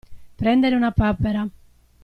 Prendere 0.41 0.75
una 0.75 0.89
papera. 0.91 1.47